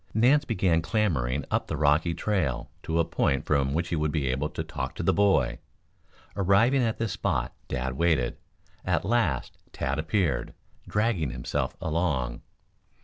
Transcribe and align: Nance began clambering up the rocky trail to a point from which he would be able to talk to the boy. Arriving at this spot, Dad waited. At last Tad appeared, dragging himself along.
Nance 0.15 0.45
began 0.45 0.81
clambering 0.81 1.45
up 1.51 1.67
the 1.67 1.77
rocky 1.77 2.15
trail 2.15 2.71
to 2.81 2.97
a 2.99 3.05
point 3.05 3.45
from 3.45 3.71
which 3.71 3.89
he 3.89 3.95
would 3.95 4.11
be 4.11 4.29
able 4.29 4.49
to 4.49 4.63
talk 4.63 4.95
to 4.95 5.03
the 5.03 5.13
boy. 5.13 5.59
Arriving 6.35 6.81
at 6.81 6.97
this 6.97 7.11
spot, 7.11 7.53
Dad 7.67 7.93
waited. 7.93 8.37
At 8.83 9.05
last 9.05 9.59
Tad 9.73 9.99
appeared, 9.99 10.55
dragging 10.87 11.29
himself 11.29 11.77
along. 11.79 12.41